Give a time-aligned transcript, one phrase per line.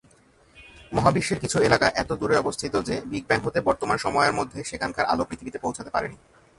[0.91, 5.23] মহাবিশ্বের কিছু এলাকা এত দূরে অবস্থিত যে বিগ ব্যাং হতে বর্তমান সময়ের মধ্যে সেখানকার আলো
[5.29, 6.17] পৃথিবীতে পৌঁছাতে পারেনি।